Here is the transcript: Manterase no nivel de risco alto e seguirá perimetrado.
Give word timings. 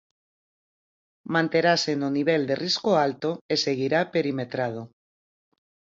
Manterase 1.33 1.91
no 2.01 2.09
nivel 2.17 2.41
de 2.49 2.55
risco 2.65 2.91
alto 3.07 3.29
e 3.53 3.55
seguirá 3.65 3.99
perimetrado. 4.15 4.81